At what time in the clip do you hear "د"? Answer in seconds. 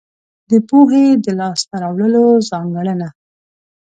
0.49-0.51, 1.23-1.27